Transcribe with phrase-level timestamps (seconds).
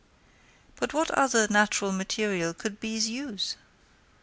[0.77, 3.55] But what other natural material could bees use?